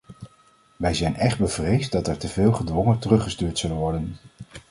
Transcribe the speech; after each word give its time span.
Wij 0.75 0.93
zijn 0.93 1.15
echt 1.15 1.37
bevreesd 1.39 1.91
dat 1.91 2.07
er 2.07 2.17
teveel 2.17 2.53
gedwongen 2.53 2.99
teruggestuurd 2.99 3.57
zullen 3.57 3.77
worden. 3.77 4.17